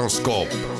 [0.00, 0.79] Technoscope.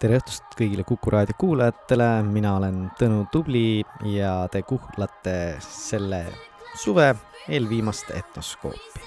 [0.00, 3.80] Tere õhtust kõigile Kuku raadio kuulajatele, mina olen Tõnu Tubli
[4.12, 6.20] ja te kuulate selle
[6.76, 7.14] suve
[7.48, 9.04] eelviimast etnoskoopi.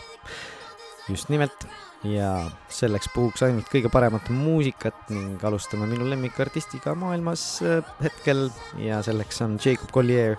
[1.10, 1.67] just nimelt
[2.04, 2.32] ja
[2.70, 9.42] selleks puhuks ainult kõige paremat muusikat ning alustame minu lemmikartistiga maailmas äh, hetkel ja selleks
[9.45, 10.38] on Jacob Collier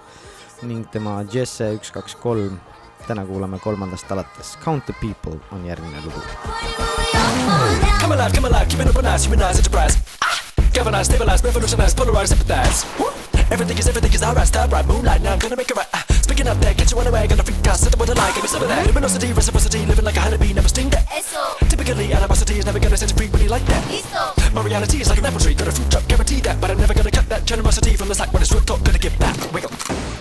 [0.63, 2.59] ning tema Jesse üks, kaks, kolm.
[3.07, 6.21] Täna kuulame kolmandast alates Count the People on järgmine lugu.
[8.01, 9.99] Come alive, come alive, keep it up nice, humanize, enterprise.
[10.25, 10.41] Ah!
[10.75, 12.87] Galvanize, stabilize, revolutionize, polarize, sympathize.
[12.99, 13.11] Woo!
[13.51, 16.20] Everything is everything is alright, star right, moonlight, now I'm gonna make it right.
[16.43, 16.51] Ah!
[16.51, 18.35] Up there, get you on the way, gonna freak out, set the what I like,
[18.35, 18.87] give me some of that.
[18.87, 21.07] Luminosity, reciprocity, living like a honeybee, never sting that.
[21.69, 23.85] Typically, animosity is never gonna set you free when you like that.
[24.53, 26.61] My reality is like an apple tree, got a fruit drop, guarantee that.
[26.61, 28.99] But I'm never gonna cut that generosity from the sack when it's real talk, gonna
[28.99, 29.37] give back.
[29.53, 29.71] Wiggle.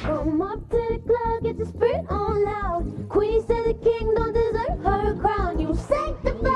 [0.03, 3.09] Come up to the club, get your spirit on loud.
[3.09, 5.57] Queen said the king don't deserve her crown.
[5.57, 6.51] You sanctify,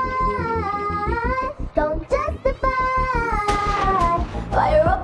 [1.74, 2.68] don't justify.
[4.52, 5.03] Fire up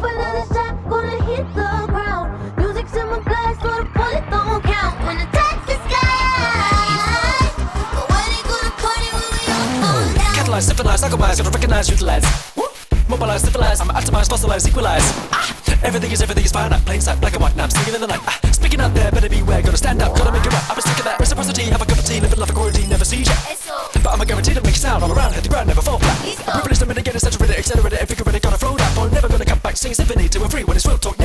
[10.51, 12.25] Catalyze, syphilize, alchemize, gotta recognize, utilize.
[12.57, 12.67] Woo!
[13.09, 15.07] Mobilize, civilize, I'm atomize, fossilize, equalize.
[15.31, 15.47] Ah!
[15.85, 18.01] Everything is everything is fine, I'm plain sight, black and white, now I'm singing in
[18.01, 18.19] the night.
[18.27, 18.37] Ah!
[18.51, 20.67] Speaking out there, better beware, gotta stand up, gotta make it right.
[20.69, 22.91] I've been sick of that reciprocity, have a cup of tea, living life a quarantine,
[22.91, 23.35] never see ya.
[24.03, 26.01] But I'm a guarantee to make a sound all around, hit the ground, never fall
[26.01, 26.19] flat.
[26.19, 28.91] I'm privileged to mitigate, accentuate, accelerate, and figure it, gotta flow that.
[28.97, 31.17] Boy, never gonna come back, sing a symphony to a free when it's real talk,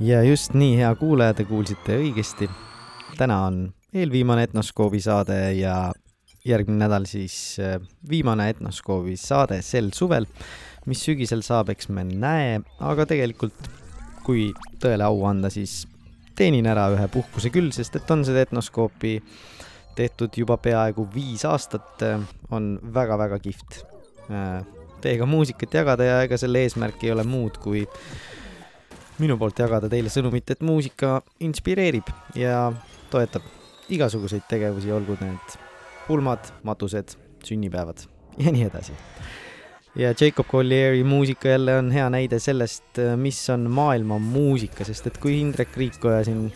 [0.00, 2.48] ja just nii, hea kuulaja, te kuulsite õigesti.
[3.16, 3.60] täna on
[3.94, 5.92] eelviimane Etnoskoobi saade ja
[6.44, 10.26] järgmine nädal siis äh, viimane Etnoskoobi saade sel suvel.
[10.86, 13.70] mis sügisel saab, eks me näe, aga tegelikult
[14.22, 14.52] kui
[14.82, 15.86] tõele au anda, siis
[16.38, 19.16] teenin ära ühe puhkuse küll, sest et on seda Etnoskoopi
[19.96, 22.04] tehtud juba peaaegu viis aastat,
[22.50, 23.84] on väga-väga kihvt.
[25.00, 27.86] teiega muusikat jagada ja ega selle eesmärk ei ole muud kui
[29.22, 32.70] minu poolt jagada teile sõnumit, et muusika inspireerib ja
[33.10, 33.44] toetab
[33.92, 35.58] igasuguseid tegevusi, olgu need
[36.06, 37.16] pulmad, matused,
[37.46, 38.06] sünnipäevad
[38.42, 38.92] ja nii edasi.
[39.96, 45.18] ja Jacob Collieri muusika jälle on hea näide sellest, mis on maailma muusika, sest et
[45.18, 46.50] kui Indrek Riikoja siin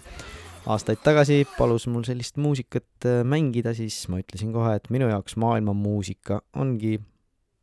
[0.66, 5.38] aastaid tagasi palus mul sellist muusikat äh, mängida, siis ma ütlesin kohe, et minu jaoks
[5.40, 6.98] maailma muusika ongi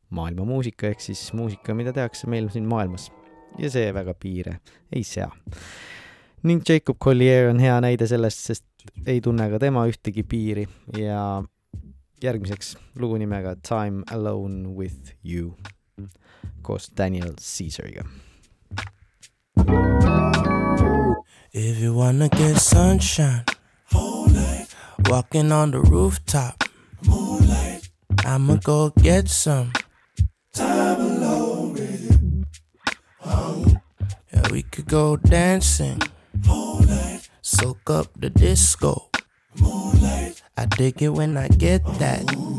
[0.09, 3.11] maailma muusika ehk siis muusika, mida tehakse meil siin maailmas.
[3.57, 4.59] Ja see väga piire
[4.93, 5.29] ei sea.
[6.43, 8.65] ning Jacob Collier on hea näide sellest, sest
[9.05, 10.67] ei tunne ka tema ühtegi piiri
[10.97, 11.43] ja
[12.23, 15.55] järgmiseks lugu nimega Time Alone with you
[16.61, 18.03] koos Daniel Caesariga.
[21.53, 23.43] If you wanna get sunshine,
[23.93, 24.75] moonlight.
[25.09, 26.63] Walking on the rooftop,
[27.05, 27.89] moonlight.
[28.25, 29.71] I'ma go get some.
[34.51, 36.01] We could go dancing,
[36.45, 37.29] moonlight.
[37.41, 39.09] Soak up the disco,
[39.59, 40.41] moonlight.
[40.57, 42.27] I dig it when I get that.
[42.27, 42.56] Time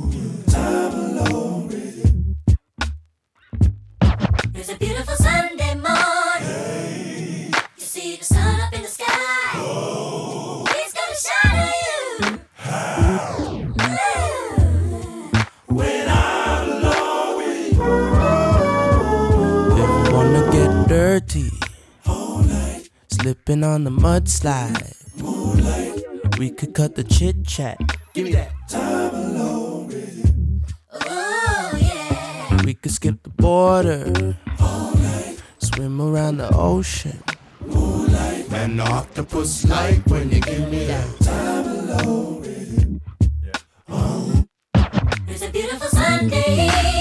[23.48, 24.94] slipping on the mudslide.
[25.22, 26.38] Moonlight.
[26.38, 27.78] We could cut the chit chat.
[28.12, 28.52] Give me that.
[28.68, 30.62] time alone
[30.92, 32.62] Oh yeah.
[32.64, 34.36] We could skip the border.
[35.60, 37.22] Swim around the ocean.
[38.50, 41.08] Man, the octopus like when you give me that.
[41.20, 43.00] time alone with you.
[43.44, 43.52] Yeah.
[43.88, 44.44] Oh.
[45.26, 46.97] It's a beautiful Sunday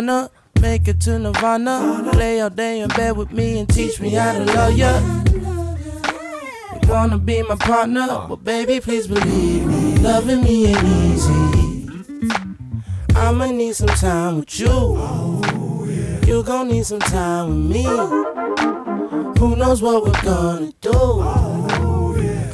[0.00, 0.30] wanna
[0.62, 2.08] make it to Nirvana.
[2.12, 4.98] Play all day in bed with me and teach me how to love ya.
[6.82, 8.06] You wanna be my partner?
[8.26, 9.98] Well, baby, please believe me.
[9.98, 11.88] Loving me ain't easy.
[13.14, 15.42] I'ma need some time with you.
[16.26, 17.84] You gon' need some time with me.
[19.38, 20.98] Who knows what we're gonna do?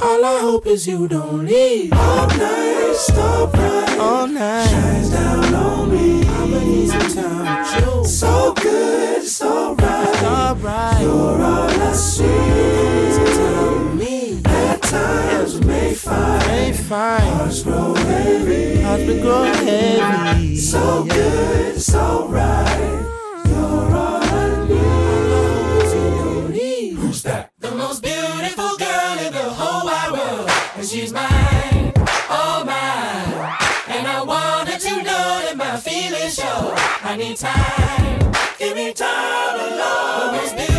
[0.07, 1.93] All I hope is you don't leave.
[1.93, 3.99] All night, star bright.
[4.01, 5.46] All night, shines down on me.
[5.46, 5.46] I'ma
[7.17, 8.05] you.
[8.05, 10.15] So good, it's alright.
[10.17, 11.01] So right.
[11.01, 12.25] You're all I see.
[13.35, 14.43] Some me.
[14.45, 16.47] At times, may find.
[16.47, 17.23] May find.
[17.23, 18.81] Hearts grow heavy.
[18.83, 20.57] Hearts growing heavy.
[20.57, 23.03] So good, so right.
[23.49, 24.16] You're all
[37.09, 40.75] I need time, give me time alone.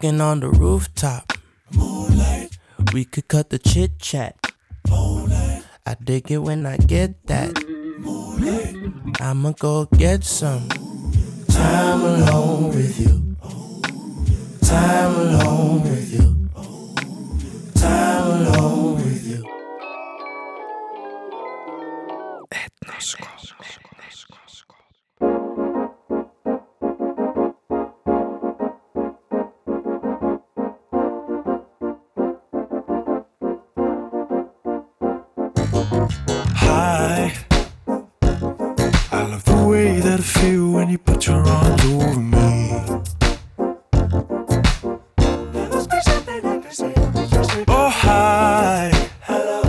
[0.00, 1.34] Walking on the rooftop,
[1.76, 2.56] moonlight.
[2.94, 4.34] We could cut the chit chat.
[4.88, 7.52] I dig it when I get that.
[9.20, 10.68] I'ma go get some
[11.48, 13.36] time alone with you.
[14.62, 16.48] Time alone with you.
[17.74, 19.44] Time alone with you.
[22.88, 23.39] Hi,
[40.90, 42.82] you put your arms over me.
[47.68, 48.90] Oh, hi.
[49.22, 49.62] Hello.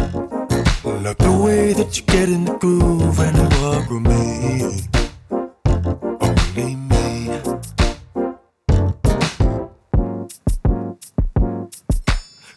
[0.84, 4.82] Love the way that you get in the groove and you walk with me.
[6.28, 7.40] Only me.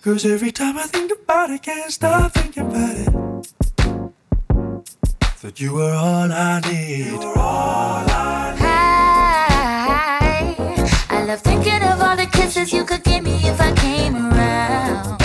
[0.02, 3.12] Cause every time I think about it, can't stop thinking about it.
[5.42, 7.22] That you were all I need.
[7.36, 8.43] Hi.
[11.34, 15.20] Love thinking of all the kisses you could give me if I came around.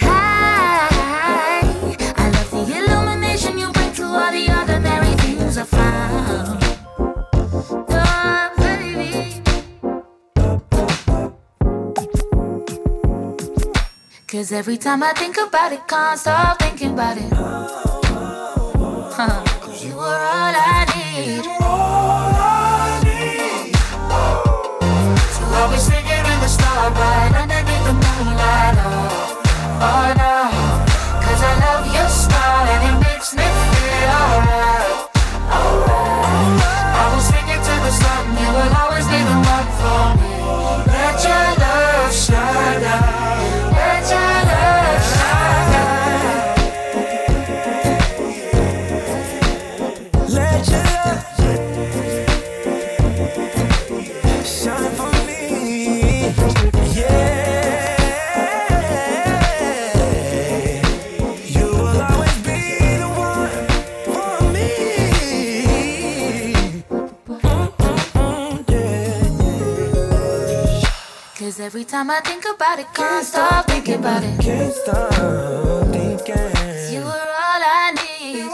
[0.00, 0.78] Hi.
[2.16, 6.62] I love the illumination you bring to all the ordinary things I found.
[7.88, 8.14] Oh.
[14.28, 17.32] Cause every time I think about it, can't stop thinking about it.
[19.16, 19.42] Huh.
[19.60, 20.73] Cause you were all I
[29.80, 30.36] Oh, no.
[31.24, 35.08] Cause I love your smile and it makes me feel alright.
[36.92, 38.36] I will it to the sun.
[38.36, 40.33] You will always be the one for me.
[71.64, 74.38] Every time I think about it, can't stop thinking about it.
[74.38, 75.14] Can't stop
[75.90, 76.36] thinking.
[76.92, 78.44] You were all I need.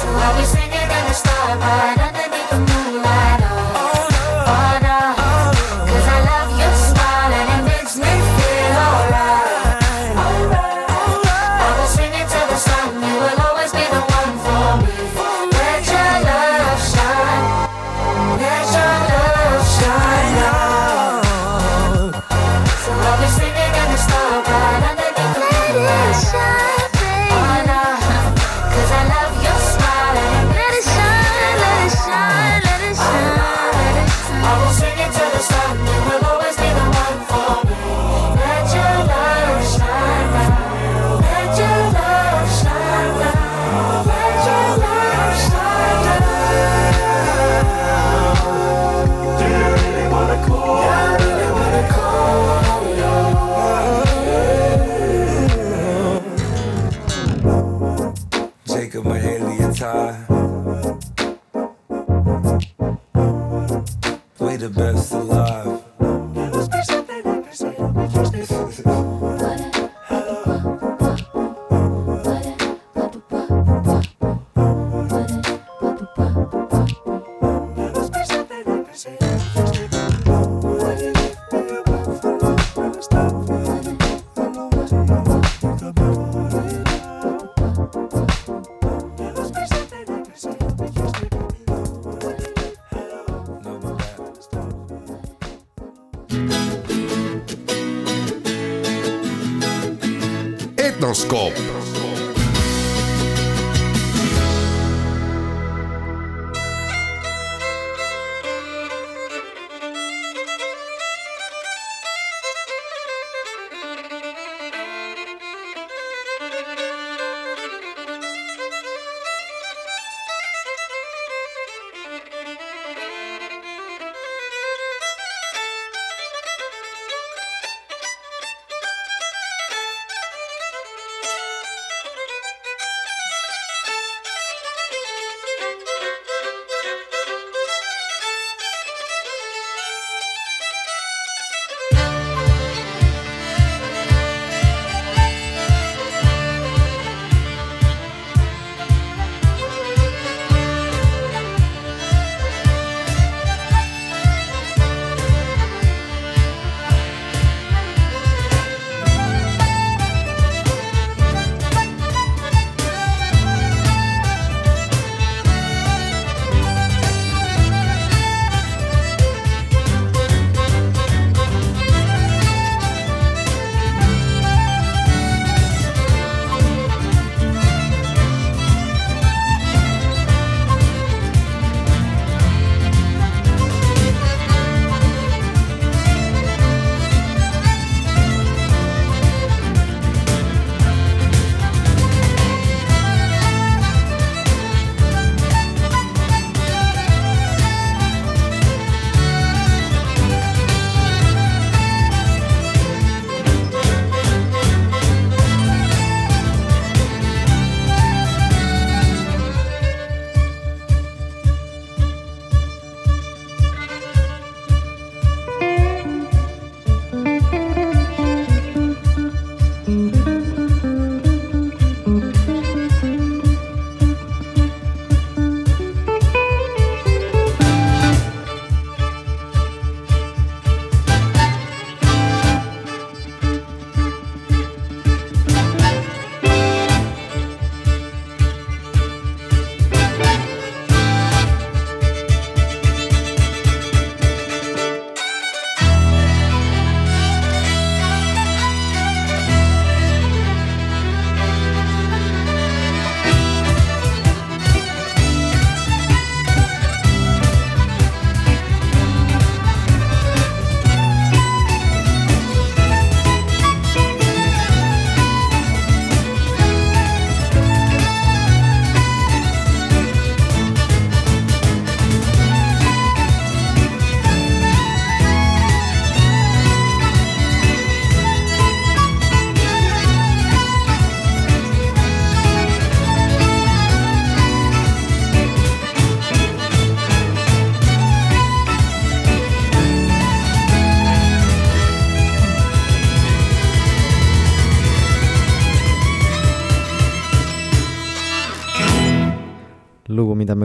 [0.00, 2.01] So I'll be singing in the starlight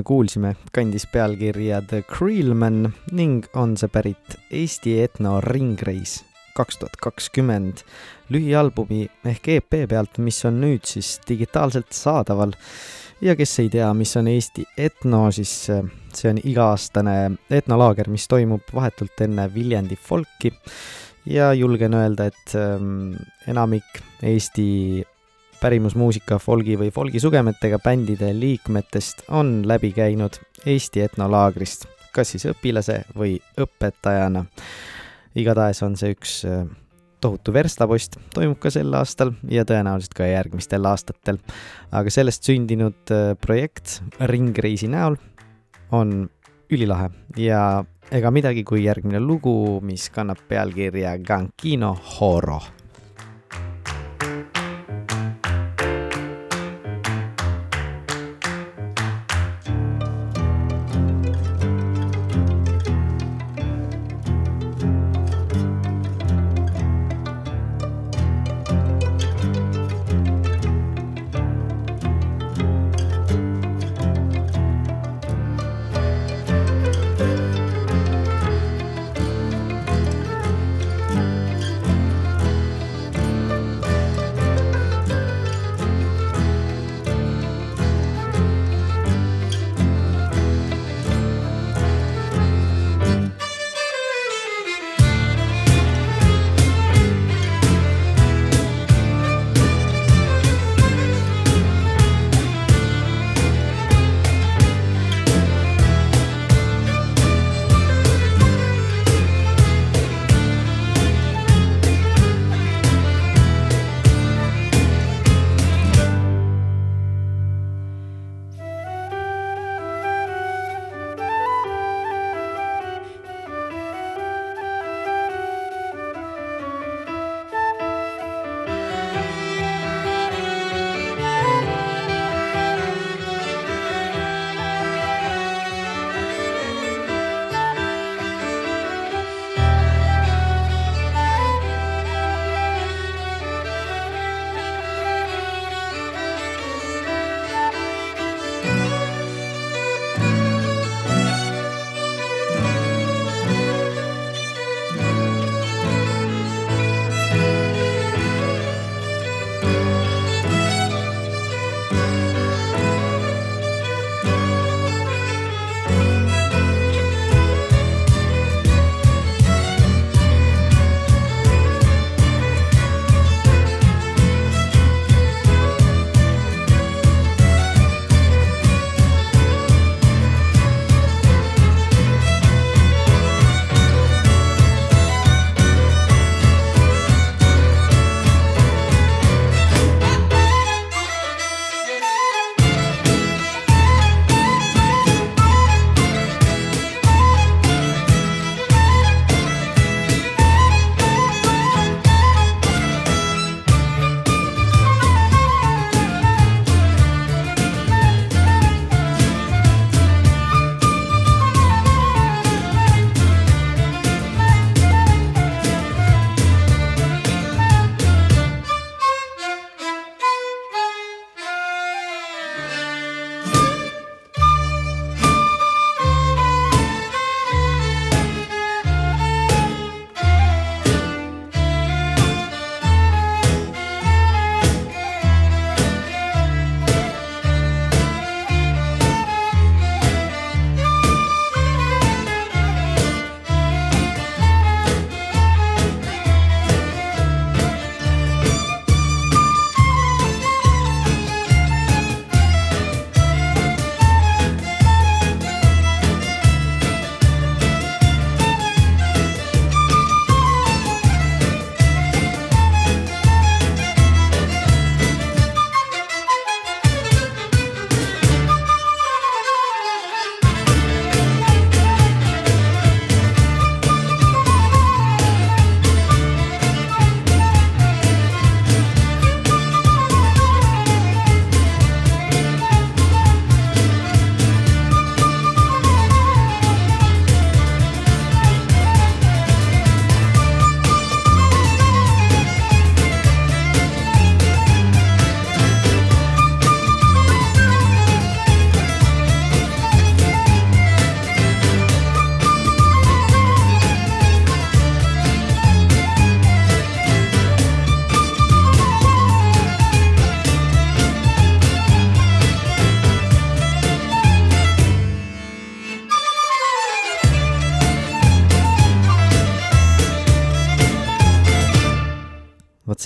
[0.07, 6.21] kuulsime, kandis pealkirja The Creelman ning on see pärit Eesti etno ringreis
[6.57, 7.83] kaks tuhat kakskümmend
[8.33, 12.55] lühialbumi ehk EP pealt, mis on nüüd siis digitaalselt saadaval.
[13.21, 17.17] ja kes ei tea, mis on Eesti etno, siis äh, see on iga-aastane
[17.49, 20.53] etnolaager, mis toimub vahetult enne Viljandi folki
[21.25, 23.17] ja julgen öelda, et ähm,
[23.49, 25.03] enamik Eesti
[25.61, 33.03] pärimusmuusika folgi või folgi sugemetega bändide liikmetest on läbi käinud Eesti etnolaagrist, kas siis õpilase
[33.17, 34.45] või õpetajana.
[35.37, 36.65] igatahes on see üks äh,
[37.21, 41.39] tohutu verstapost, toimub ka sel aastal ja tõenäoliselt ka järgmistel aastatel.
[41.91, 45.17] aga sellest sündinud äh, projekt Ringreisi näol
[45.91, 46.29] on
[46.69, 52.61] ülilahe ja ega midagi kui järgmine lugu, mis kannab pealkirja Gankino Horo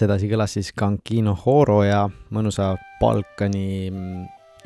[0.01, 4.21] sedasi kõlas siis Cankino Horo ja mõnusa Balkani mm,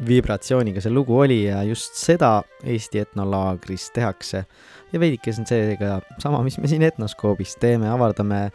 [0.05, 4.45] vibratsiooniga see lugu oli ja just seda Eesti etnolaagris tehakse.
[4.91, 8.49] ja veidike see on seega sama, mis me siin Etnoskoobis teeme, avardame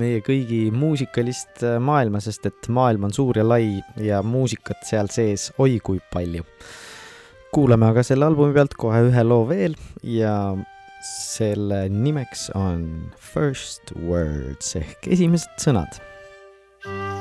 [0.00, 5.08] meie kõigi muusikalist äh, maailma, sest et maailm on suur ja lai ja muusikat seal
[5.12, 6.44] sees oi kui palju.
[7.52, 10.34] kuulame aga selle albumi pealt kohe ühe loo veel ja
[11.04, 12.84] selle nimeks on
[13.32, 16.00] First Words ehk esimesed sõnad
[16.84, 17.12] Thank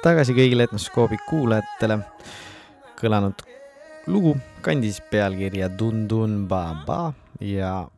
[0.00, 1.98] tutvustus tagasi kõigile etnoskoobi kuulajatele.
[3.00, 3.42] kõlanud
[4.06, 7.88] lugu kandis pealkirja Dundun Baba ja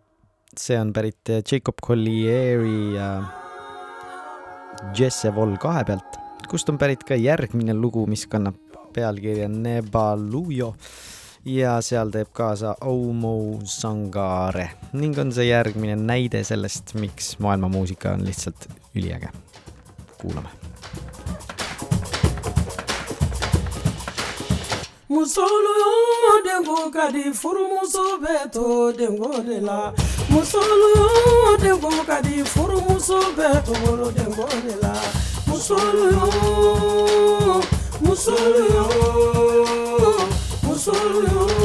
[0.56, 3.22] see on pärit Jacob Collieri ja
[4.98, 8.56] Jesse Vol kahe pealt, kust on pärit ka järgmine lugu, mis kannab
[8.94, 10.74] pealkirja Nebalujo
[11.44, 18.26] ja seal teeb kaasa Oumo Sangare ning on see järgmine näide sellest, miks maailmamuusika on
[18.26, 19.30] lihtsalt üliäge.
[20.18, 20.71] kuulame
[25.12, 25.44] Muso
[26.42, 29.92] den ka di furumuso bɛ to den de la
[30.30, 30.60] muso
[31.60, 33.74] den ka di furumuso bɛ to
[34.16, 34.32] den
[34.64, 34.94] de la
[35.46, 35.76] muso
[38.00, 38.36] muso
[40.64, 41.61] muso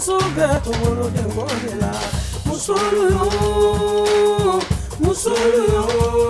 [0.00, 1.92] musuga towolo dengondela
[2.46, 4.62] musulu yo
[5.00, 6.29] musulu yo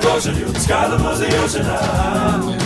[0.00, 0.98] devotion, you the sky, the
[1.42, 2.65] ocean.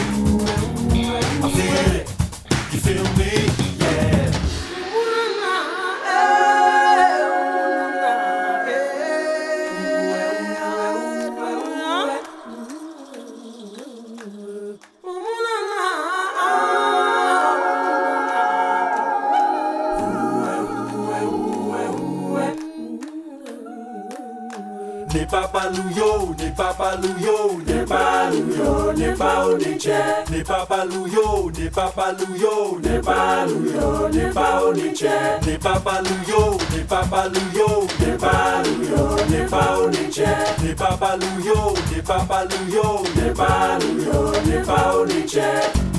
[30.41, 35.11] Ni papaluyo, ni papaluyo, ni paluyo, ni paoniche.
[35.47, 40.29] Ni papaluyo, ni papaluyo, ni paluyo, ni paoniche.
[40.63, 45.90] Ni papaluyo, ni papaluyo, ni paluyo, ni paoniche.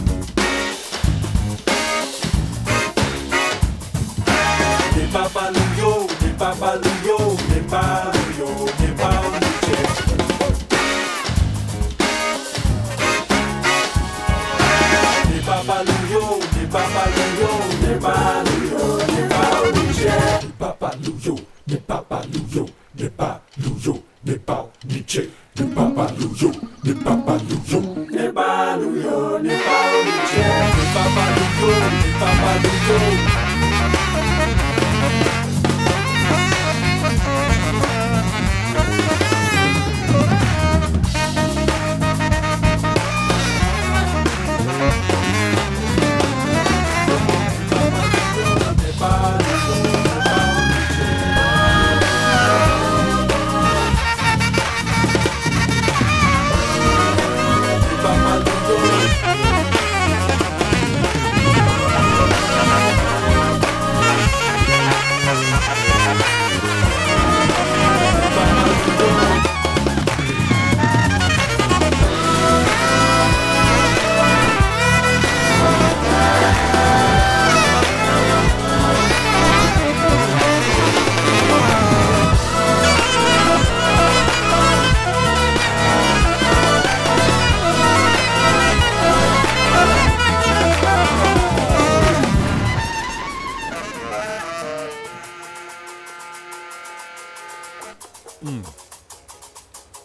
[98.43, 98.65] Mm.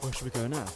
[0.02, 0.66] Where should we go now?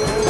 [0.00, 0.29] So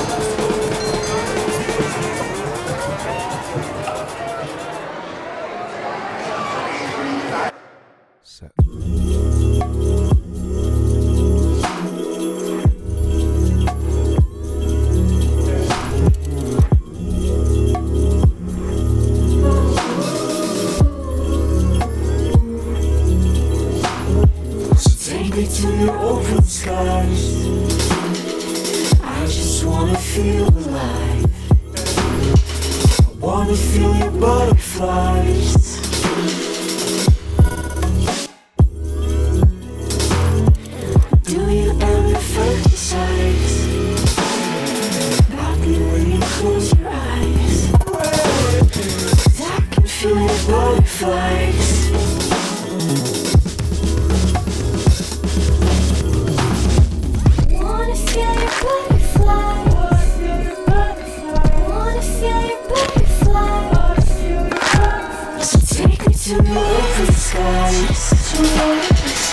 [66.38, 68.12] to skies.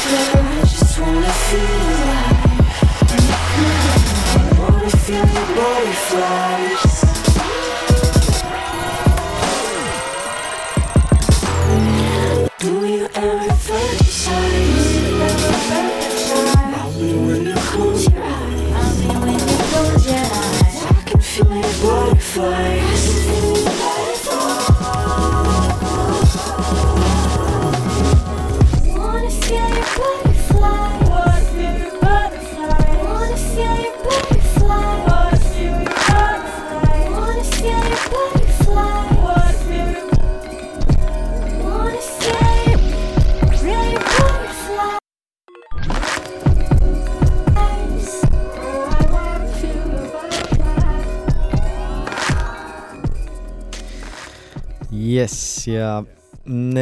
[0.10, 1.62] I just wanna feel
[1.94, 2.42] alive.
[4.34, 6.87] I wanna feel your butterflies.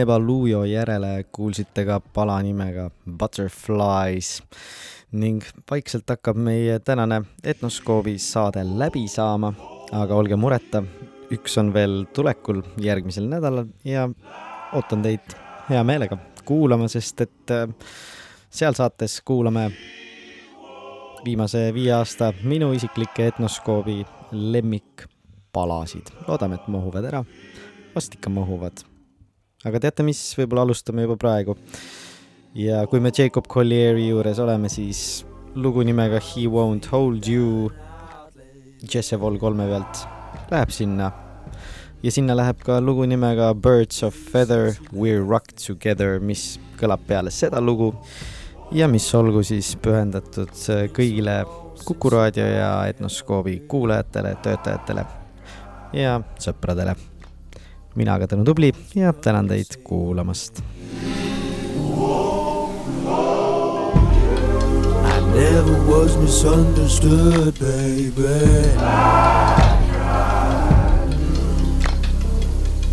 [0.05, 4.43] Nebalujo järele kuulsite ka pala nimega Butterflies
[5.17, 5.41] ning
[5.71, 9.49] vaikselt hakkab meie tänane Etnoskoobi saade läbi saama,
[9.97, 10.83] aga olge mureta,
[11.33, 14.05] üks on veel tulekul järgmisel nädalal ja
[14.77, 15.35] ootan teid
[15.71, 17.65] hea meelega kuulama, sest et äh,
[18.53, 19.71] seal saates kuulame
[21.25, 26.13] viimase viie aasta minu isiklikke Etnoskoobi lemmikpalasid.
[26.27, 27.25] loodame, et mahuvad ära,
[27.95, 28.85] vast ikka mahuvad.
[29.65, 31.57] Aga teate mis, võib-olla alustame juba praegu.
[32.55, 37.71] ja kui me Jacob Collieri juures oleme, siis lugu nimega He won't hold you
[38.85, 40.05] Jesse Vol kolme pealt
[40.51, 41.11] läheb sinna
[42.03, 47.31] ja sinna läheb ka lugu nimega Birds of Feather We Rock Together, mis kõlab peale
[47.33, 47.93] seda lugu
[48.75, 50.53] ja mis olgu siis pühendatud
[50.95, 51.43] kõigile
[51.85, 55.03] Kuku raadio ja Etnoskoobi kuulajatele, töötajatele
[55.93, 56.95] ja sõpradele.
[57.95, 60.63] Mina aga Tõnu Tubli ja tänan teid kuulamast.
[65.35, 68.71] Never was misunderstood, baby.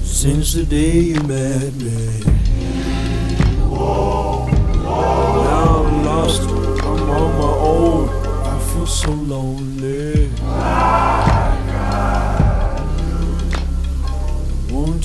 [0.05, 2.23] Since the day you met me.
[4.83, 8.09] Now I'm lost, I'm on my own.
[8.45, 10.31] I feel so lonely.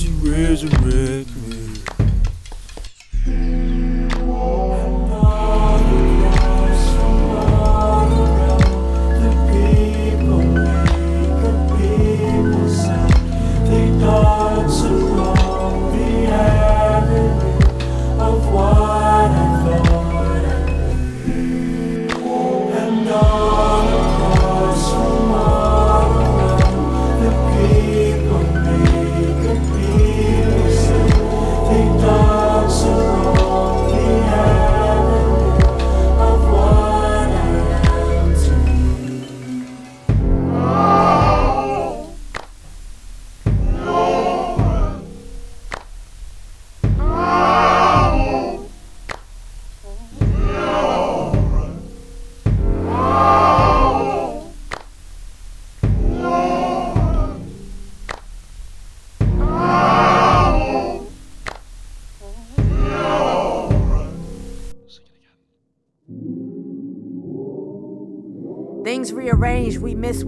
[0.00, 1.28] You resurrect
[3.26, 3.87] me?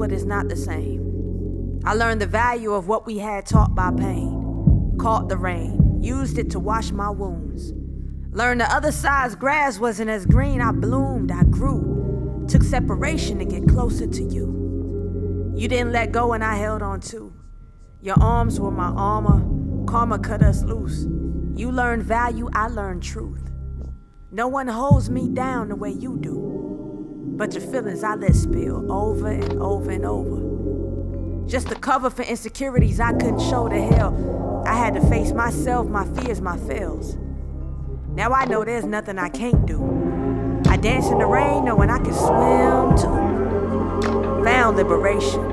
[0.00, 1.78] What is not the same.
[1.84, 4.96] I learned the value of what we had taught by pain.
[4.98, 7.74] Caught the rain, used it to wash my wounds.
[8.34, 10.62] Learned the other side's grass wasn't as green.
[10.62, 12.46] I bloomed, I grew.
[12.48, 15.52] Took separation to get closer to you.
[15.54, 17.34] You didn't let go and I held on too.
[18.00, 19.44] Your arms were my armor.
[19.86, 21.04] Karma cut us loose.
[21.54, 23.50] You learned value, I learned truth.
[24.30, 26.59] No one holds me down the way you do.
[27.40, 31.48] But your feelings I let spill over and over and over.
[31.48, 34.62] Just to cover for insecurities I couldn't show to hell.
[34.66, 37.16] I had to face myself, my fears, my fails.
[38.10, 39.80] Now I know there's nothing I can't do.
[40.66, 44.44] I dance in the rain knowing I can swim too.
[44.44, 45.50] Found liberation.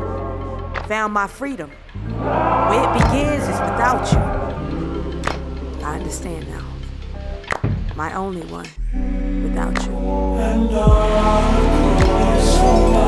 [0.89, 1.71] Found my freedom.
[2.17, 4.19] Where it begins is without you.
[5.85, 6.65] I understand now.
[7.95, 8.67] My only one
[9.41, 11.76] without you.
[12.59, 13.06] And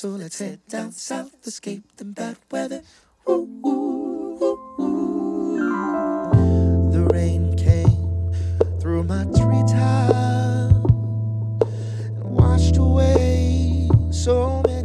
[0.00, 2.80] So let's head down south, escape the bad weather.
[3.26, 6.30] Woo, woo, woo.
[6.90, 8.32] The rain came
[8.80, 10.88] through my treetop
[11.60, 14.79] and washed away so many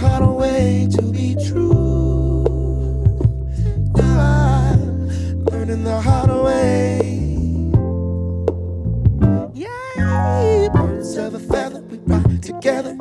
[0.00, 2.44] harder way to be true.
[3.96, 5.08] I'm
[5.44, 7.00] learning the hard way.
[9.52, 12.96] Yeah, birds of a feather, we ride together.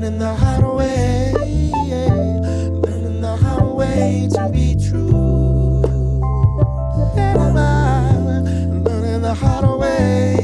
[0.00, 1.32] learning the hard way,
[3.20, 3.36] the
[3.76, 5.82] way to be true.
[9.22, 9.34] The
[9.78, 10.36] way?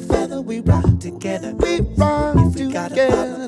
[0.00, 0.60] Feather we
[0.98, 1.54] together.
[1.54, 3.39] We run if we together.